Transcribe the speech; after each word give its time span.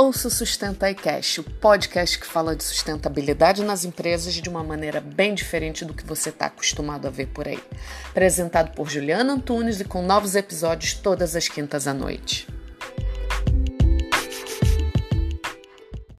Ouça 0.00 0.28
o 0.28 0.30
Sustenta 0.30 0.88
iCash, 0.92 1.38
o 1.38 1.42
podcast 1.42 2.20
que 2.20 2.24
fala 2.24 2.54
de 2.54 2.62
sustentabilidade 2.62 3.64
nas 3.64 3.84
empresas 3.84 4.32
de 4.34 4.48
uma 4.48 4.62
maneira 4.62 5.00
bem 5.00 5.34
diferente 5.34 5.84
do 5.84 5.92
que 5.92 6.06
você 6.06 6.28
está 6.28 6.46
acostumado 6.46 7.08
a 7.08 7.10
ver 7.10 7.26
por 7.26 7.48
aí. 7.48 7.58
Apresentado 8.08 8.76
por 8.76 8.88
Juliana 8.88 9.32
Antunes 9.32 9.80
e 9.80 9.84
com 9.84 10.00
novos 10.00 10.36
episódios 10.36 10.94
todas 10.94 11.34
as 11.34 11.48
quintas 11.48 11.88
à 11.88 11.92
noite. 11.92 12.46